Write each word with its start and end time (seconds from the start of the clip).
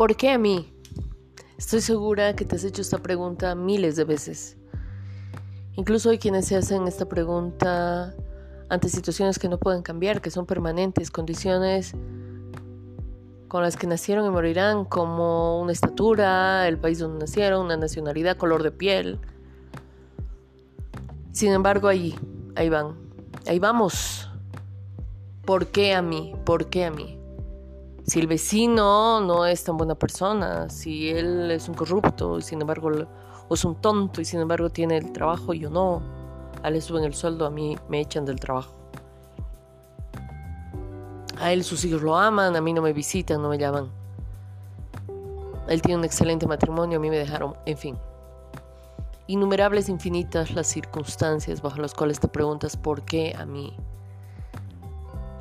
¿Por 0.00 0.16
qué 0.16 0.30
a 0.30 0.38
mí? 0.38 0.72
Estoy 1.58 1.82
segura 1.82 2.34
que 2.34 2.46
te 2.46 2.56
has 2.56 2.64
hecho 2.64 2.80
esta 2.80 2.96
pregunta 2.96 3.54
miles 3.54 3.96
de 3.96 4.04
veces. 4.04 4.56
Incluso 5.74 6.08
hay 6.08 6.16
quienes 6.16 6.46
se 6.46 6.56
hacen 6.56 6.88
esta 6.88 7.06
pregunta 7.06 8.14
ante 8.70 8.88
situaciones 8.88 9.38
que 9.38 9.50
no 9.50 9.58
pueden 9.58 9.82
cambiar, 9.82 10.22
que 10.22 10.30
son 10.30 10.46
permanentes, 10.46 11.10
condiciones 11.10 11.92
con 13.48 13.62
las 13.62 13.76
que 13.76 13.86
nacieron 13.86 14.24
y 14.24 14.30
morirán, 14.30 14.86
como 14.86 15.60
una 15.60 15.72
estatura, 15.72 16.66
el 16.66 16.78
país 16.78 16.98
donde 16.98 17.18
nacieron, 17.18 17.66
una 17.66 17.76
nacionalidad, 17.76 18.38
color 18.38 18.62
de 18.62 18.70
piel. 18.70 19.18
Sin 21.32 21.52
embargo, 21.52 21.88
ahí, 21.88 22.18
ahí 22.56 22.70
van, 22.70 22.96
ahí 23.46 23.58
vamos. 23.58 24.30
¿Por 25.44 25.66
qué 25.66 25.92
a 25.92 26.00
mí? 26.00 26.32
¿Por 26.46 26.70
qué 26.70 26.86
a 26.86 26.90
mí? 26.90 27.19
Si 28.10 28.18
el 28.18 28.26
vecino 28.26 29.20
no 29.20 29.46
es 29.46 29.62
tan 29.62 29.76
buena 29.76 29.94
persona, 29.94 30.68
si 30.68 31.10
él 31.10 31.48
es 31.52 31.68
un 31.68 31.76
corrupto 31.76 32.40
y 32.40 32.42
sin 32.42 32.60
embargo 32.60 32.90
o 33.48 33.54
es 33.54 33.64
un 33.64 33.76
tonto 33.76 34.20
y 34.20 34.24
sin 34.24 34.40
embargo 34.40 34.68
tiene 34.68 34.96
el 34.96 35.12
trabajo 35.12 35.54
y 35.54 35.60
yo 35.60 35.70
no, 35.70 36.02
a 36.60 36.66
él 36.66 36.74
le 36.74 36.80
suben 36.80 37.04
el 37.04 37.14
sueldo, 37.14 37.46
a 37.46 37.50
mí 37.50 37.78
me 37.88 38.00
echan 38.00 38.24
del 38.24 38.40
trabajo. 38.40 38.74
A 41.38 41.52
él 41.52 41.62
sus 41.62 41.84
hijos 41.84 42.02
lo 42.02 42.16
aman, 42.16 42.56
a 42.56 42.60
mí 42.60 42.72
no 42.72 42.82
me 42.82 42.92
visitan, 42.92 43.40
no 43.40 43.48
me 43.48 43.58
llaman. 43.58 43.88
Él 45.68 45.80
tiene 45.80 46.00
un 46.00 46.04
excelente 46.04 46.48
matrimonio, 46.48 46.98
a 46.98 47.00
mí 47.00 47.10
me 47.10 47.18
dejaron, 47.18 47.54
en 47.64 47.78
fin. 47.78 47.96
Innumerables, 49.28 49.88
infinitas 49.88 50.50
las 50.50 50.66
circunstancias 50.66 51.62
bajo 51.62 51.80
las 51.80 51.94
cuales 51.94 52.18
te 52.18 52.26
preguntas 52.26 52.76
por 52.76 53.02
qué 53.02 53.36
a 53.38 53.46
mí. 53.46 53.72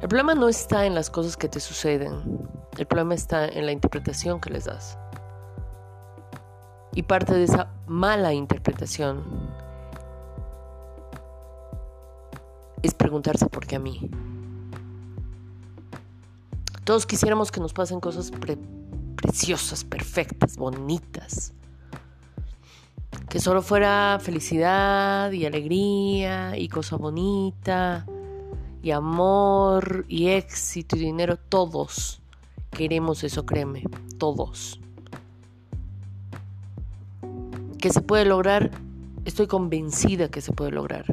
El 0.02 0.08
problema 0.08 0.36
no 0.36 0.48
está 0.48 0.86
en 0.86 0.94
las 0.94 1.10
cosas 1.10 1.36
que 1.36 1.50
te 1.50 1.60
suceden, 1.60 2.59
el 2.78 2.86
problema 2.86 3.14
está 3.14 3.48
en 3.48 3.66
la 3.66 3.72
interpretación 3.72 4.40
que 4.40 4.50
les 4.50 4.66
das. 4.66 4.98
Y 6.94 7.04
parte 7.04 7.34
de 7.34 7.44
esa 7.44 7.72
mala 7.88 8.34
interpretación 8.34 9.24
es 12.82 12.94
preguntarse 12.94 13.48
por 13.48 13.66
qué 13.66 13.76
a 13.76 13.80
mí. 13.80 14.10
Todos 16.84 17.06
quisiéramos 17.06 17.52
que 17.52 17.60
nos 17.60 17.74
pasen 17.74 18.00
cosas 18.00 18.32
preciosas, 19.16 19.84
perfectas, 19.84 20.58
bonitas. 20.58 21.54
Que 23.30 23.40
solo 23.40 23.62
fuera 23.62 24.18
felicidad 24.20 25.32
y 25.32 25.46
alegría 25.46 26.58
y 26.58 26.68
cosa 26.68 26.96
bonita 26.96 28.06
y 28.82 28.92
amor 28.92 30.06
y 30.08 30.30
éxito 30.30 30.96
y 30.96 31.02
dinero. 31.02 31.38
Todos 31.38 32.24
queremos 32.72 33.24
eso, 33.24 33.46
créeme. 33.46 33.84
Todos. 34.18 34.80
Que 37.80 37.90
se 37.92 38.02
puede 38.02 38.26
lograr, 38.26 38.72
estoy 39.26 39.48
convencida 39.48 40.30
que 40.30 40.42
se 40.42 40.52
puede 40.52 40.72
lograr. 40.72 41.06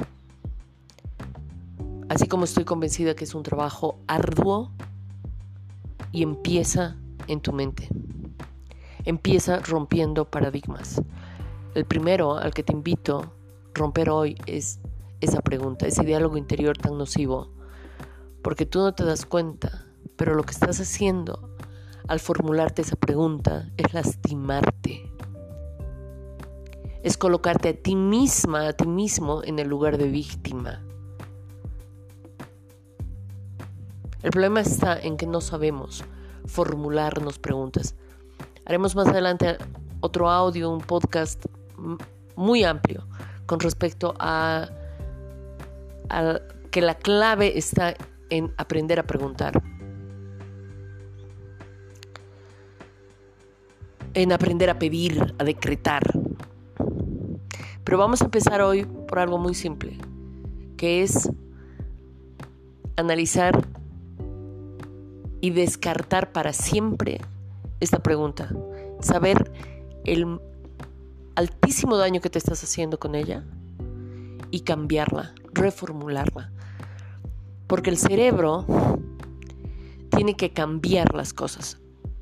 Así 2.08 2.28
como 2.28 2.44
estoy 2.44 2.64
convencida 2.64 3.14
que 3.14 3.24
es 3.24 3.34
un 3.34 3.42
trabajo 3.42 3.98
arduo 4.06 4.70
y 6.12 6.22
empieza 6.22 6.96
en 7.26 7.40
tu 7.40 7.52
mente. 7.52 7.88
Empieza 9.04 9.58
rompiendo 9.58 10.24
paradigmas. 10.24 11.02
El 11.74 11.84
primero 11.84 12.36
al 12.36 12.54
que 12.54 12.62
te 12.62 12.72
invito 12.72 13.20
a 13.20 13.32
romper 13.74 14.10
hoy 14.10 14.36
es 14.46 14.80
esa 15.20 15.40
pregunta, 15.42 15.86
ese 15.86 16.04
diálogo 16.04 16.36
interior 16.36 16.76
tan 16.78 16.96
nocivo, 16.96 17.50
porque 18.42 18.66
tú 18.66 18.78
no 18.78 18.94
te 18.94 19.04
das 19.04 19.26
cuenta, 19.26 19.84
pero 20.16 20.34
lo 20.34 20.44
que 20.44 20.52
estás 20.52 20.80
haciendo 20.80 21.45
al 22.08 22.20
formularte 22.20 22.82
esa 22.82 22.96
pregunta 22.96 23.68
es 23.76 23.92
lastimarte. 23.92 25.10
Es 27.02 27.16
colocarte 27.16 27.68
a 27.70 27.74
ti 27.74 27.94
misma, 27.94 28.68
a 28.68 28.72
ti 28.72 28.86
mismo 28.86 29.42
en 29.44 29.58
el 29.58 29.68
lugar 29.68 29.98
de 29.98 30.08
víctima. 30.08 30.82
El 34.22 34.30
problema 34.30 34.60
está 34.60 34.98
en 34.98 35.16
que 35.16 35.26
no 35.26 35.40
sabemos 35.40 36.04
formularnos 36.46 37.38
preguntas. 37.38 37.94
Haremos 38.64 38.96
más 38.96 39.08
adelante 39.08 39.56
otro 40.00 40.30
audio, 40.30 40.70
un 40.70 40.80
podcast 40.80 41.44
muy 42.34 42.64
amplio 42.64 43.06
con 43.46 43.60
respecto 43.60 44.14
a, 44.18 44.68
que 46.70 46.80
la 46.80 46.96
clave 46.96 47.56
está 47.56 47.94
en 48.30 48.52
aprender 48.56 48.98
a 48.98 49.06
preguntar. 49.06 49.62
En 54.16 54.32
aprender 54.32 54.70
a 54.70 54.78
pedir, 54.78 55.34
a 55.36 55.44
decretar. 55.44 56.02
Pero 57.84 57.98
vamos 57.98 58.22
a 58.22 58.24
empezar 58.24 58.62
hoy 58.62 58.86
por 58.86 59.18
algo 59.18 59.36
muy 59.36 59.54
simple, 59.54 59.98
que 60.78 61.02
es 61.02 61.30
analizar 62.96 63.62
y 65.42 65.50
descartar 65.50 66.32
para 66.32 66.54
siempre 66.54 67.20
esta 67.80 68.02
pregunta. 68.02 68.50
Saber 69.00 69.52
el 70.06 70.40
altísimo 71.34 71.98
daño 71.98 72.22
que 72.22 72.30
te 72.30 72.38
estás 72.38 72.64
haciendo 72.64 72.98
con 72.98 73.16
ella 73.16 73.44
y 74.50 74.60
cambiarla, 74.60 75.34
reformularla. 75.52 76.50
Porque 77.66 77.90
el 77.90 77.98
cerebro 77.98 78.64
tiene 80.08 80.36
que 80.36 80.54
cambiar 80.54 81.14
las 81.14 81.34
cosas, 81.34 81.78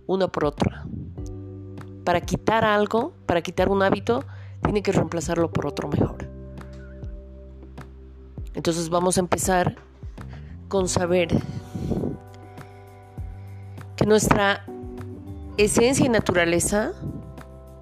una 0.08 0.26
por 0.26 0.44
otra. 0.44 0.86
Para 2.04 2.20
quitar 2.20 2.64
algo, 2.64 3.12
para 3.26 3.42
quitar 3.42 3.68
un 3.68 3.82
hábito, 3.82 4.24
tiene 4.62 4.82
que 4.82 4.92
reemplazarlo 4.92 5.50
por 5.50 5.66
otro 5.66 5.88
mejor. 5.88 6.28
Entonces 8.54 8.88
vamos 8.88 9.16
a 9.16 9.20
empezar 9.20 9.76
con 10.68 10.88
saber 10.88 11.28
que 13.96 14.06
nuestra 14.06 14.64
esencia 15.56 16.06
y 16.06 16.08
naturaleza 16.08 16.92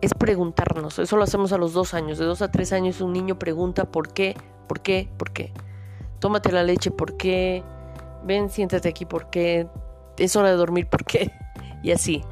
es 0.01 0.15
preguntarnos. 0.15 0.99
Eso 0.99 1.17
lo 1.17 1.25
hacemos 1.25 1.53
a 1.53 1.59
los 1.59 1.73
dos 1.73 1.95
años. 1.95 2.19
De 2.19 2.25
dos 2.25 2.43
a 2.43 2.51
tres 2.51 2.73
años 2.73 3.01
un 3.01 3.13
niño 3.13 3.39
pregunta 3.39 3.85
por 3.85 4.13
qué, 4.13 4.37
por 4.67 4.81
qué, 4.81 5.09
por 5.17 5.33
qué. 5.33 5.53
Tómate 6.19 6.53
la 6.53 6.65
leche, 6.65 6.91
por 6.91 7.17
qué. 7.17 7.63
Ven, 8.25 8.51
siéntate 8.51 8.89
aquí, 8.89 9.05
por 9.05 9.31
qué. 9.31 9.69
Es 10.19 10.37
hora 10.37 10.51
de 10.51 10.57
dormir, 10.57 10.89
por 10.89 11.05
qué. 11.05 11.33
Y 11.85 11.91
así. 11.91 12.23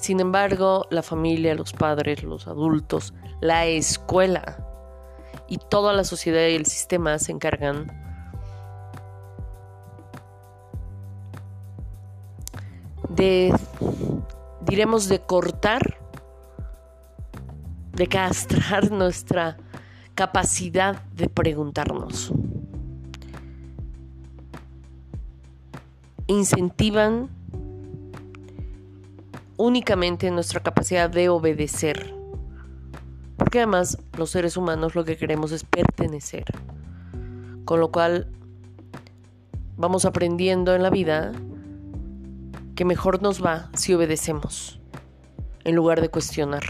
Sin 0.00 0.18
embargo, 0.18 0.86
la 0.88 1.02
familia, 1.02 1.54
los 1.54 1.74
padres, 1.74 2.22
los 2.22 2.46
adultos, 2.46 3.12
la 3.42 3.66
escuela 3.66 4.66
y 5.46 5.58
toda 5.58 5.92
la 5.92 6.04
sociedad 6.04 6.46
y 6.48 6.54
el 6.54 6.64
sistema 6.64 7.18
se 7.18 7.32
encargan 7.32 7.86
de, 13.10 13.52
diremos, 14.62 15.06
de 15.10 15.20
cortar, 15.20 15.98
de 17.92 18.06
castrar 18.06 18.90
nuestra 18.92 19.58
capacidad 20.14 21.02
de 21.12 21.28
preguntarnos. 21.28 22.32
Incentivan 26.26 27.28
únicamente 29.60 30.30
nuestra 30.30 30.60
capacidad 30.60 31.10
de 31.10 31.28
obedecer. 31.28 32.14
Porque 33.36 33.58
además 33.58 33.98
los 34.16 34.30
seres 34.30 34.56
humanos 34.56 34.94
lo 34.94 35.04
que 35.04 35.18
queremos 35.18 35.52
es 35.52 35.64
pertenecer. 35.64 36.44
Con 37.66 37.78
lo 37.78 37.92
cual 37.92 38.28
vamos 39.76 40.06
aprendiendo 40.06 40.74
en 40.74 40.82
la 40.82 40.88
vida 40.88 41.32
que 42.74 42.86
mejor 42.86 43.20
nos 43.20 43.44
va 43.44 43.68
si 43.74 43.92
obedecemos, 43.92 44.80
en 45.64 45.76
lugar 45.76 46.00
de 46.00 46.08
cuestionar. 46.08 46.62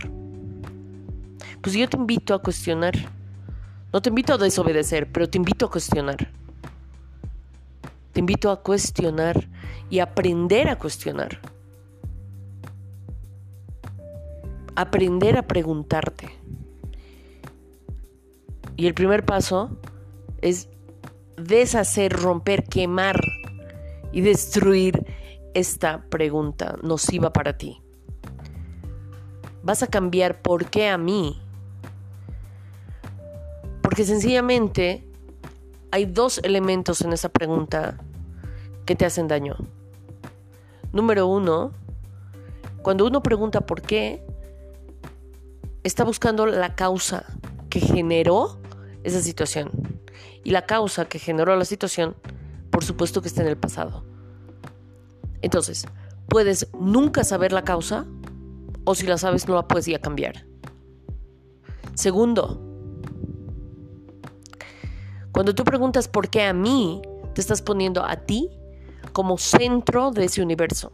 Pues 1.62 1.76
yo 1.76 1.88
te 1.88 1.96
invito 1.96 2.34
a 2.34 2.42
cuestionar. 2.42 2.94
No 3.92 4.02
te 4.02 4.08
invito 4.08 4.34
a 4.34 4.38
desobedecer, 4.38 5.10
pero 5.12 5.30
te 5.30 5.38
invito 5.38 5.66
a 5.66 5.70
cuestionar. 5.70 6.32
Te 8.12 8.18
invito 8.18 8.50
a 8.50 8.62
cuestionar 8.62 9.48
y 9.90 10.00
aprender 10.00 10.68
a 10.68 10.76
cuestionar. 10.76 11.40
Aprender 14.80 15.36
a 15.36 15.42
preguntarte. 15.42 16.30
Y 18.76 18.86
el 18.86 18.94
primer 18.94 19.26
paso 19.26 19.76
es 20.40 20.70
deshacer, 21.36 22.14
romper, 22.14 22.64
quemar 22.64 23.20
y 24.10 24.22
destruir 24.22 25.04
esta 25.52 26.06
pregunta 26.08 26.78
nociva 26.82 27.30
para 27.30 27.58
ti. 27.58 27.82
Vas 29.62 29.82
a 29.82 29.86
cambiar 29.86 30.40
por 30.40 30.64
qué 30.70 30.88
a 30.88 30.96
mí. 30.96 31.38
Porque 33.82 34.04
sencillamente 34.04 35.06
hay 35.90 36.06
dos 36.06 36.38
elementos 36.42 37.02
en 37.02 37.12
esa 37.12 37.28
pregunta 37.28 37.98
que 38.86 38.96
te 38.96 39.04
hacen 39.04 39.28
daño. 39.28 39.56
Número 40.90 41.26
uno, 41.26 41.72
Cuando 42.80 43.06
uno 43.06 43.22
pregunta 43.22 43.60
por 43.60 43.82
qué, 43.82 44.24
está 45.84 46.04
buscando 46.04 46.46
la 46.46 46.74
causa 46.74 47.24
que 47.68 47.80
generó 47.80 48.60
esa 49.04 49.20
situación. 49.20 49.70
Y 50.44 50.50
la 50.50 50.66
causa 50.66 51.06
que 51.06 51.18
generó 51.18 51.56
la 51.56 51.64
situación, 51.64 52.16
por 52.70 52.84
supuesto 52.84 53.22
que 53.22 53.28
está 53.28 53.42
en 53.42 53.48
el 53.48 53.56
pasado. 53.56 54.04
Entonces, 55.42 55.86
puedes 56.28 56.68
nunca 56.78 57.24
saber 57.24 57.52
la 57.52 57.64
causa 57.64 58.06
o 58.84 58.94
si 58.94 59.06
la 59.06 59.18
sabes 59.18 59.48
no 59.48 59.54
la 59.54 59.68
puedes 59.68 59.88
ir 59.88 59.96
a 59.96 60.00
cambiar. 60.00 60.46
Segundo, 61.94 62.60
cuando 65.32 65.54
tú 65.54 65.64
preguntas 65.64 66.08
por 66.08 66.28
qué 66.28 66.44
a 66.44 66.52
mí, 66.52 67.02
te 67.34 67.40
estás 67.40 67.62
poniendo 67.62 68.04
a 68.04 68.16
ti 68.16 68.48
como 69.12 69.38
centro 69.38 70.10
de 70.10 70.24
ese 70.24 70.42
universo. 70.42 70.92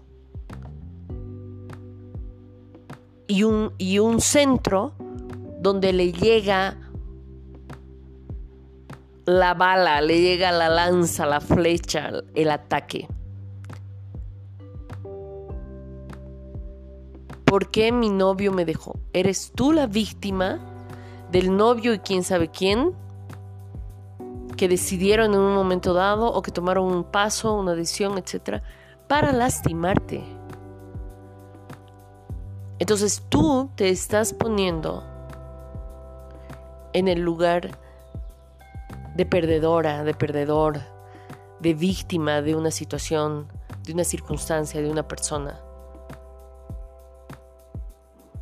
Y 3.29 3.43
un, 3.43 3.73
y 3.79 3.99
un 3.99 4.21
centro 4.21 4.93
donde 5.61 5.93
le 5.93 6.13
llega 6.13 6.77
la 9.27 9.55
bala, 9.55 10.01
le 10.01 10.21
llega 10.21 10.53
la 10.53 10.69
lanza, 10.69 11.27
la 11.27 11.41
flecha, 11.41 12.11
el 12.35 12.51
ataque. 12.51 13.09
¿Por 17.45 17.71
qué 17.71 17.93
mi 17.93 18.09
novio 18.09 18.53
me 18.53 18.65
dejó? 18.65 18.99
¿Eres 19.13 19.53
tú 19.55 19.73
la 19.73 19.87
víctima 19.87 20.59
del 21.31 21.57
novio 21.57 21.95
y 21.95 21.99
quién 22.01 22.23
sabe 22.23 22.49
quién? 22.49 22.93
Que 24.57 24.69
decidieron 24.69 25.33
en 25.33 25.41
un 25.41 25.55
momento 25.55 25.95
dado 25.95 26.27
o 26.27 26.43
que 26.43 26.51
tomaron 26.51 26.93
un 26.93 27.05
paso, 27.05 27.55
una 27.55 27.75
decisión, 27.75 28.19
etcétera, 28.19 28.63
para 29.09 29.33
lastimarte. 29.33 30.25
Entonces 32.79 33.23
tú 33.29 33.71
te 33.75 33.89
estás 33.89 34.35
poniendo 34.35 35.03
en 36.93 37.09
el 37.09 37.21
lugar 37.21 37.71
de 39.15 39.25
perdedora, 39.25 40.05
de 40.05 40.13
perdedor, 40.13 40.81
de 41.61 41.73
víctima 41.73 42.43
de 42.43 42.55
una 42.55 42.71
situación, 42.71 43.49
de 43.85 43.95
una 43.95 44.05
circunstancia, 44.05 44.83
de 44.83 44.91
una 44.91 45.09
persona. 45.09 45.61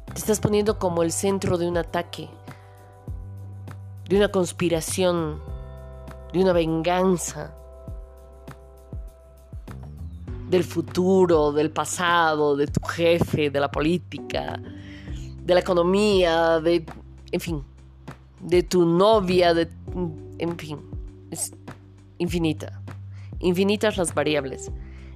Te 0.07 0.19
estás 0.19 0.41
poniendo 0.41 0.79
como 0.79 1.03
el 1.03 1.13
centro 1.13 1.57
de 1.57 1.69
un 1.69 1.77
ataque, 1.77 2.29
de 4.09 4.17
una 4.17 4.29
conspiración, 4.29 5.41
de 6.33 6.41
una 6.43 6.53
venganza, 6.53 7.55
del 10.55 10.63
futuro, 10.63 11.51
del 11.51 11.73
pasado, 11.73 12.55
de 12.55 12.69
tu 12.69 12.81
jefe, 12.87 13.51
de 13.51 13.59
la 13.59 13.69
política, 13.73 14.61
de 15.45 15.53
la 15.53 15.59
economía, 15.59 16.61
de, 16.61 16.87
en 17.33 17.41
fin, 17.41 17.65
de 18.41 18.63
tu 18.63 18.87
novia, 18.87 19.53
de 19.53 19.69
en 20.39 20.57
fin, 20.57 20.79
es 21.33 21.53
infinita. 22.19 22.81
Infinitas 23.41 23.97
las 23.97 24.15
variables. 24.15 24.71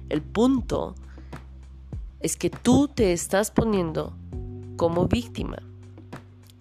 El 0.09 0.21
punto 0.21 0.93
es 2.19 2.35
que 2.35 2.49
tú 2.49 2.89
te 2.89 3.13
estás 3.13 3.49
poniendo 3.49 4.13
como 4.75 5.07
víctima. 5.07 5.59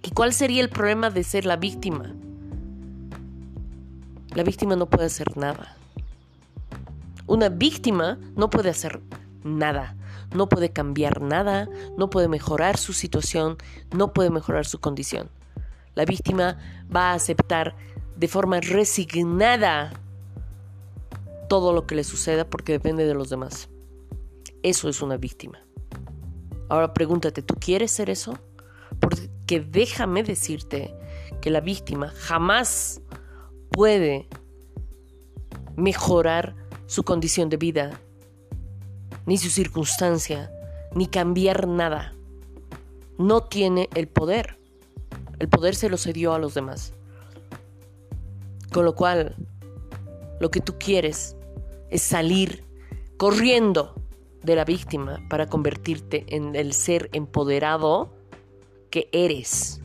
¿Y 0.05 0.11
cuál 0.13 0.33
sería 0.33 0.63
el 0.63 0.69
problema 0.69 1.11
de 1.11 1.25
ser 1.25 1.47
la 1.47 1.57
víctima? 1.57 2.15
La 4.37 4.45
víctima 4.45 4.77
no 4.77 4.87
puede 4.87 5.07
hacer 5.07 5.37
nada. 5.37 5.77
Una 7.29 7.51
víctima 7.51 8.19
no 8.37 8.49
puede 8.51 8.71
hacer 8.71 9.03
nada. 9.45 9.95
No 10.35 10.49
puede 10.49 10.71
cambiar 10.71 11.23
nada, 11.23 11.69
no 11.97 12.11
puede 12.11 12.27
mejorar 12.27 12.77
su 12.77 12.93
situación, 12.93 13.57
no 13.95 14.13
puede 14.13 14.31
mejorar 14.31 14.67
su 14.67 14.81
condición. 14.81 15.31
La 15.95 16.05
víctima 16.05 16.59
va 16.95 17.11
a 17.11 17.15
aceptar 17.15 17.77
de 18.17 18.29
forma 18.29 18.61
resignada 18.61 19.93
todo 21.49 21.73
lo 21.73 21.87
que 21.87 21.95
le 21.95 22.05
suceda 22.05 22.49
porque 22.49 22.73
depende 22.73 23.07
de 23.07 23.15
los 23.15 23.31
demás. 23.31 23.69
Eso 24.63 24.89
es 24.89 25.03
una 25.03 25.17
víctima. 25.17 25.59
Ahora 26.69 26.93
pregúntate, 26.93 27.43
¿tú 27.43 27.55
quieres 27.55 27.91
ser 27.91 28.11
eso? 28.11 28.39
Porque 29.01 29.61
déjame 29.61 30.23
decirte 30.23 30.95
que 31.41 31.51
la 31.51 31.61
víctima 31.61 32.09
jamás 32.09 33.01
puede 33.71 34.29
mejorar 35.77 36.68
su 36.89 37.03
condición 37.05 37.51
de 37.51 37.59
vida, 37.59 38.01
ni 39.27 39.37
su 39.37 39.51
circunstancia, 39.51 40.51
ni 40.95 41.07
cambiar 41.07 41.69
nada. 41.69 42.15
No 43.19 43.43
tiene 43.43 43.91
el 43.95 44.09
poder. 44.09 44.59
El 45.39 45.49
poder 45.49 45.75
se 45.75 45.91
lo 45.91 45.99
cedió 45.99 46.33
a 46.33 46.39
los 46.39 46.55
demás. 46.55 46.95
Con 48.73 48.87
lo 48.87 48.95
cual, 48.95 49.37
lo 50.41 50.51
que 50.51 50.61
tú 50.61 50.77
quieres 50.79 51.37
es 51.91 52.01
salir 52.01 52.65
corriendo 53.19 53.95
de 54.43 54.57
la 54.57 54.65
víctima 54.65 55.19
para 55.29 55.47
convertirte 55.47 56.25
en 56.29 56.57
el 56.57 56.73
ser 56.73 57.11
empoderado 57.13 58.15
que 58.91 59.11
eres. 59.13 59.83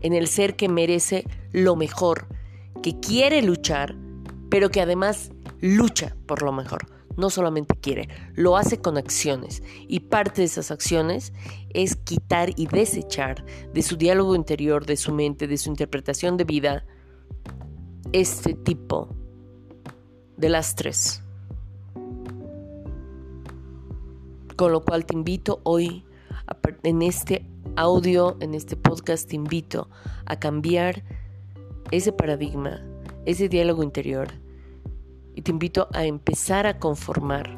En 0.00 0.12
el 0.12 0.26
ser 0.26 0.56
que 0.56 0.68
merece 0.68 1.24
lo 1.52 1.76
mejor, 1.76 2.26
que 2.82 2.98
quiere 2.98 3.42
luchar, 3.42 3.94
pero 4.50 4.70
que 4.70 4.80
además 4.80 5.30
lucha 5.62 6.14
por 6.26 6.42
lo 6.42 6.52
mejor. 6.52 6.86
No 7.16 7.30
solamente 7.30 7.74
quiere, 7.76 8.08
lo 8.34 8.56
hace 8.56 8.80
con 8.80 8.96
acciones. 8.96 9.62
Y 9.86 10.00
parte 10.00 10.42
de 10.42 10.46
esas 10.46 10.70
acciones 10.70 11.32
es 11.70 11.96
quitar 11.96 12.50
y 12.56 12.66
desechar 12.66 13.44
de 13.72 13.82
su 13.82 13.96
diálogo 13.96 14.34
interior, 14.34 14.84
de 14.86 14.96
su 14.96 15.12
mente, 15.12 15.46
de 15.46 15.58
su 15.58 15.70
interpretación 15.70 16.36
de 16.36 16.44
vida, 16.44 16.84
este 18.12 18.54
tipo 18.54 19.08
de 20.36 20.48
lastres. 20.48 21.22
Con 24.56 24.72
lo 24.72 24.82
cual 24.82 25.04
te 25.06 25.14
invito 25.14 25.60
hoy, 25.64 26.04
en 26.82 27.02
este 27.02 27.46
audio, 27.76 28.36
en 28.40 28.54
este 28.54 28.76
podcast, 28.76 29.28
te 29.28 29.36
invito 29.36 29.88
a 30.24 30.38
cambiar 30.38 31.04
ese 31.90 32.12
paradigma, 32.12 32.82
ese 33.26 33.48
diálogo 33.48 33.82
interior. 33.82 34.41
Y 35.34 35.42
te 35.42 35.50
invito 35.50 35.88
a 35.92 36.04
empezar 36.04 36.66
a 36.66 36.78
conformar 36.78 37.48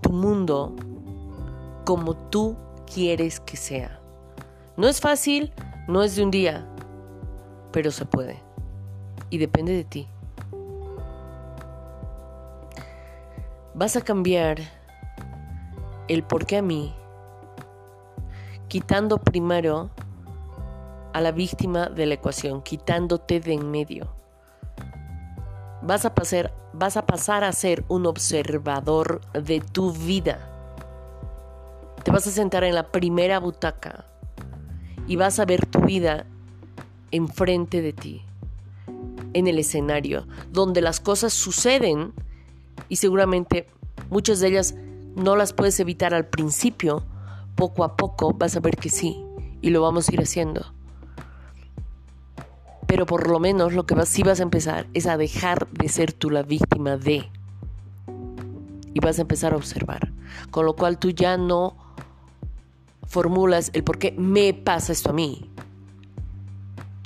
tu 0.00 0.10
mundo 0.10 0.74
como 1.84 2.14
tú 2.14 2.56
quieres 2.92 3.40
que 3.40 3.56
sea. 3.56 4.00
No 4.76 4.88
es 4.88 5.00
fácil, 5.00 5.52
no 5.86 6.02
es 6.02 6.16
de 6.16 6.22
un 6.24 6.30
día, 6.30 6.66
pero 7.72 7.90
se 7.90 8.06
puede. 8.06 8.42
Y 9.30 9.38
depende 9.38 9.72
de 9.72 9.84
ti. 9.84 10.08
Vas 13.74 13.96
a 13.96 14.00
cambiar 14.00 14.58
el 16.08 16.22
por 16.22 16.46
qué 16.46 16.58
a 16.58 16.62
mí, 16.62 16.94
quitando 18.68 19.18
primero 19.18 19.90
a 21.12 21.20
la 21.20 21.32
víctima 21.32 21.88
de 21.88 22.06
la 22.06 22.14
ecuación, 22.14 22.62
quitándote 22.62 23.40
de 23.40 23.54
en 23.54 23.70
medio. 23.70 24.13
Vas 25.86 26.06
a, 26.06 26.14
pasar, 26.14 26.54
vas 26.72 26.96
a 26.96 27.04
pasar 27.04 27.44
a 27.44 27.52
ser 27.52 27.84
un 27.88 28.06
observador 28.06 29.20
de 29.34 29.60
tu 29.60 29.92
vida. 29.92 30.50
Te 32.02 32.10
vas 32.10 32.26
a 32.26 32.30
sentar 32.30 32.64
en 32.64 32.74
la 32.74 32.90
primera 32.90 33.38
butaca 33.38 34.06
y 35.06 35.16
vas 35.16 35.38
a 35.38 35.44
ver 35.44 35.66
tu 35.66 35.80
vida 35.80 36.24
enfrente 37.10 37.82
de 37.82 37.92
ti, 37.92 38.22
en 39.34 39.46
el 39.46 39.58
escenario, 39.58 40.26
donde 40.50 40.80
las 40.80 41.00
cosas 41.00 41.34
suceden 41.34 42.14
y 42.88 42.96
seguramente 42.96 43.66
muchas 44.08 44.40
de 44.40 44.48
ellas 44.48 44.74
no 45.16 45.36
las 45.36 45.52
puedes 45.52 45.78
evitar 45.80 46.14
al 46.14 46.26
principio, 46.26 47.04
poco 47.56 47.84
a 47.84 47.96
poco 47.96 48.32
vas 48.32 48.56
a 48.56 48.60
ver 48.60 48.76
que 48.76 48.88
sí, 48.88 49.22
y 49.60 49.70
lo 49.70 49.82
vamos 49.82 50.08
a 50.08 50.14
ir 50.14 50.20
haciendo. 50.20 50.73
Pero 52.94 53.06
por 53.06 53.28
lo 53.28 53.40
menos 53.40 53.72
lo 53.72 53.86
que 53.86 54.06
sí 54.06 54.22
vas 54.22 54.38
a 54.38 54.44
empezar 54.44 54.86
es 54.94 55.08
a 55.08 55.16
dejar 55.16 55.66
de 55.70 55.88
ser 55.88 56.12
tú 56.12 56.30
la 56.30 56.44
víctima 56.44 56.96
de. 56.96 57.28
Y 58.94 59.00
vas 59.00 59.18
a 59.18 59.22
empezar 59.22 59.52
a 59.52 59.56
observar. 59.56 60.12
Con 60.52 60.64
lo 60.64 60.76
cual 60.76 60.96
tú 61.00 61.10
ya 61.10 61.36
no 61.36 61.76
formulas 63.08 63.72
el 63.72 63.82
por 63.82 63.98
qué 63.98 64.14
me 64.16 64.54
pasa 64.54 64.92
esto 64.92 65.10
a 65.10 65.12
mí, 65.12 65.50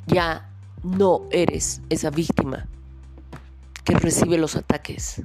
ya 0.05 0.51
no 0.83 1.23
eres 1.31 1.81
esa 1.89 2.11
víctima 2.11 2.67
que 3.83 3.95
recibe 3.95 4.37
los 4.37 4.55
ataques 4.55 5.23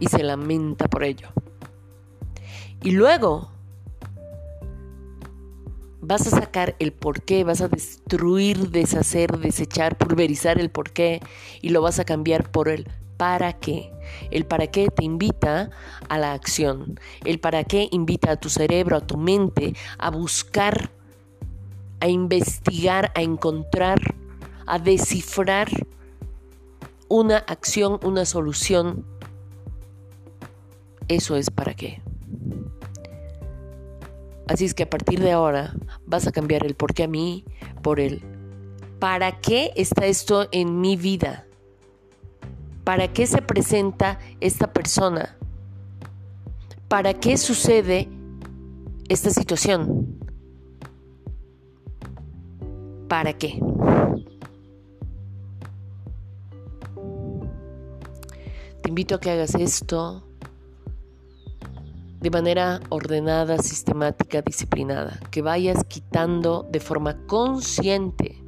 y 0.00 0.08
se 0.08 0.24
lamenta 0.24 0.88
por 0.88 1.04
ello. 1.04 1.28
Y 2.82 2.90
luego 2.90 3.52
vas 6.00 6.26
a 6.26 6.30
sacar 6.30 6.76
el 6.78 6.92
porqué, 6.92 7.44
vas 7.44 7.60
a 7.60 7.68
destruir, 7.68 8.70
deshacer, 8.70 9.38
desechar, 9.38 9.96
pulverizar 9.96 10.60
el 10.60 10.70
porqué 10.70 11.20
y 11.60 11.70
lo 11.70 11.82
vas 11.82 11.98
a 11.98 12.04
cambiar 12.04 12.50
por 12.50 12.68
el 12.68 12.88
para 13.16 13.52
qué. 13.52 13.92
El 14.30 14.46
para 14.46 14.68
qué 14.68 14.88
te 14.88 15.04
invita 15.04 15.70
a 16.08 16.18
la 16.18 16.32
acción. 16.32 16.98
El 17.24 17.40
para 17.40 17.64
qué 17.64 17.88
invita 17.90 18.32
a 18.32 18.36
tu 18.36 18.48
cerebro, 18.48 18.96
a 18.96 19.00
tu 19.00 19.18
mente, 19.18 19.74
a 19.98 20.10
buscar, 20.10 20.90
a 22.00 22.08
investigar, 22.08 23.12
a 23.14 23.22
encontrar, 23.22 23.98
a 24.66 24.78
descifrar 24.78 25.68
una 27.08 27.38
acción, 27.38 27.98
una 28.02 28.24
solución. 28.24 29.04
Eso 31.08 31.36
es 31.36 31.50
para 31.50 31.74
qué. 31.74 32.00
Así 34.48 34.64
es 34.64 34.72
que 34.72 34.84
a 34.84 34.90
partir 34.90 35.20
de 35.20 35.32
ahora 35.32 35.74
vas 36.06 36.26
a 36.26 36.32
cambiar 36.32 36.64
el 36.64 36.74
por 36.74 36.94
qué 36.94 37.04
a 37.04 37.08
mí 37.08 37.44
por 37.82 38.00
el 38.00 38.22
para 38.98 39.40
qué 39.40 39.72
está 39.76 40.06
esto 40.06 40.48
en 40.50 40.80
mi 40.80 40.96
vida. 40.96 41.46
¿Para 42.82 43.12
qué 43.12 43.26
se 43.26 43.42
presenta 43.42 44.18
esta 44.40 44.72
persona? 44.72 45.36
¿Para 46.88 47.12
qué 47.12 47.36
sucede 47.36 48.08
esta 49.08 49.28
situación? 49.28 50.18
¿Para 53.06 53.34
qué? 53.34 53.60
Te 58.82 58.88
invito 58.88 59.16
a 59.16 59.20
que 59.20 59.30
hagas 59.30 59.54
esto 59.54 60.27
de 62.20 62.30
manera 62.30 62.80
ordenada, 62.88 63.58
sistemática, 63.58 64.42
disciplinada, 64.42 65.20
que 65.30 65.42
vayas 65.42 65.84
quitando 65.84 66.66
de 66.70 66.80
forma 66.80 67.16
consciente 67.26 68.42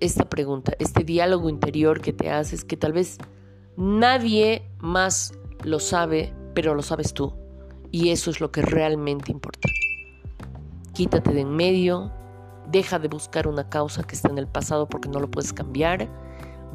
esta 0.00 0.28
pregunta, 0.28 0.72
este 0.78 1.04
diálogo 1.04 1.48
interior 1.48 2.00
que 2.00 2.12
te 2.12 2.30
haces, 2.30 2.64
que 2.64 2.76
tal 2.76 2.92
vez 2.92 3.18
nadie 3.76 4.70
más 4.78 5.34
lo 5.64 5.80
sabe, 5.80 6.32
pero 6.54 6.74
lo 6.74 6.82
sabes 6.82 7.12
tú. 7.12 7.34
Y 7.90 8.10
eso 8.10 8.30
es 8.30 8.40
lo 8.40 8.50
que 8.50 8.62
realmente 8.62 9.32
importa. 9.32 9.68
Quítate 10.94 11.32
de 11.32 11.42
en 11.42 11.50
medio, 11.50 12.10
deja 12.70 12.98
de 12.98 13.08
buscar 13.08 13.46
una 13.46 13.68
causa 13.68 14.02
que 14.02 14.14
está 14.14 14.28
en 14.28 14.38
el 14.38 14.46
pasado 14.46 14.88
porque 14.88 15.08
no 15.08 15.20
lo 15.20 15.30
puedes 15.30 15.52
cambiar, 15.52 16.08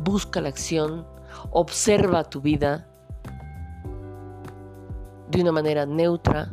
busca 0.04 0.42
la 0.42 0.50
acción, 0.50 1.06
observa 1.52 2.24
tu 2.24 2.42
vida 2.42 2.91
de 5.32 5.42
una 5.42 5.52
manera 5.52 5.86
neutra, 5.86 6.52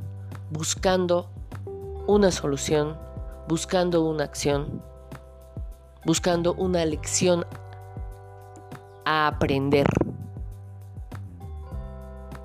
buscando 0.51 1.29
una 2.07 2.31
solución, 2.31 2.97
buscando 3.49 4.03
una 4.03 4.25
acción 4.25 4.83
buscando 6.09 6.55
una 6.55 6.85
lección 6.87 7.45
a 9.05 9.27
aprender. 9.27 9.87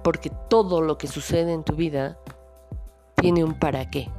Porque 0.03 0.29
todo 0.49 0.81
lo 0.81 0.97
que 0.97 1.07
sucede 1.07 1.53
en 1.53 1.63
tu 1.63 1.73
vida 1.75 2.17
tiene 3.15 3.43
un 3.43 3.57
para 3.57 3.89
qué. 3.89 4.09